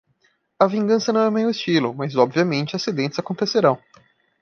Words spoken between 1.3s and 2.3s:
estilo?, mas